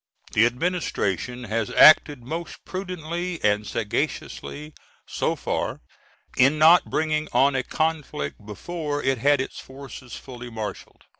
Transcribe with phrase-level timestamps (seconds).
[0.31, 4.73] The Administration has acted most prudently and sagaciously
[5.07, 5.81] so far
[6.35, 11.03] in not bringing on a conflict before it had its forces fully marshalled.